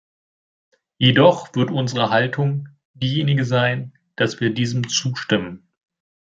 [0.97, 5.69] Jedoch wird unsere Haltung diejenige sein, dass wir diesem zustimmen.